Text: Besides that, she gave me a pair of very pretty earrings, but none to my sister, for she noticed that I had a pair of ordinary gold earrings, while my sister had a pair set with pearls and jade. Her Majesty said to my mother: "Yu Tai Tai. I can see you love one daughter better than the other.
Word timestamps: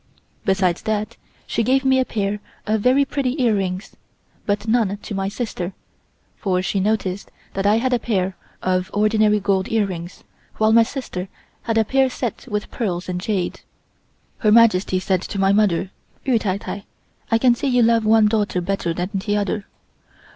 Besides 0.45 0.81
that, 0.81 1.15
she 1.45 1.61
gave 1.61 1.85
me 1.85 1.99
a 1.99 2.05
pair 2.05 2.39
of 2.65 2.81
very 2.81 3.05
pretty 3.05 3.39
earrings, 3.39 3.95
but 4.47 4.67
none 4.67 4.97
to 4.97 5.13
my 5.13 5.27
sister, 5.29 5.73
for 6.37 6.59
she 6.63 6.79
noticed 6.79 7.29
that 7.53 7.67
I 7.67 7.75
had 7.77 7.93
a 7.93 7.99
pair 7.99 8.35
of 8.63 8.89
ordinary 8.95 9.39
gold 9.39 9.71
earrings, 9.71 10.23
while 10.57 10.73
my 10.73 10.81
sister 10.81 11.27
had 11.61 11.77
a 11.77 11.85
pair 11.85 12.09
set 12.09 12.47
with 12.47 12.71
pearls 12.71 13.07
and 13.09 13.21
jade. 13.21 13.61
Her 14.39 14.51
Majesty 14.51 14.99
said 14.99 15.21
to 15.21 15.37
my 15.39 15.51
mother: 15.53 15.91
"Yu 16.25 16.39
Tai 16.39 16.57
Tai. 16.57 16.85
I 17.29 17.37
can 17.37 17.53
see 17.53 17.67
you 17.67 17.83
love 17.83 18.03
one 18.03 18.25
daughter 18.27 18.59
better 18.59 18.95
than 18.95 19.11
the 19.13 19.37
other. 19.37 19.67